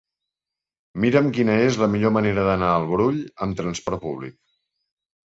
Mira'm 1.01 1.27
quina 1.35 1.57
és 1.65 1.77
la 1.81 1.87
millor 1.95 2.13
manera 2.15 2.45
d'anar 2.47 2.71
al 2.79 2.87
Brull 2.93 3.21
amb 3.47 3.59
trasport 3.61 4.03
públic. 4.07 4.39